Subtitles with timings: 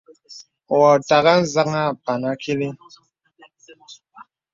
[0.79, 2.67] Wɔ̄ ùtàghà anzaŋ àpan àkìlì.